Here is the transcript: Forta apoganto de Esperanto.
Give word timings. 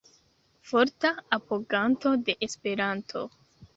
Forta 0.69 1.11
apoganto 1.37 2.17
de 2.31 2.35
Esperanto. 2.49 3.23